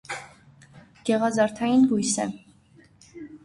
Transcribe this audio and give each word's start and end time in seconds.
Գեղազարդային 1.11 1.87
բույս 1.95 2.13
է։ 2.27 2.29